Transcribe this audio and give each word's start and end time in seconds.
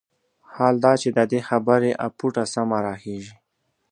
حال 0.53 0.75
دا 0.83 0.93
چې 1.01 1.09
د 1.17 1.19
دې 1.31 1.39
خبرې 1.49 1.91
اپوټه 2.07 2.43
سمه 2.53 2.77
راخېژي. 2.85 3.35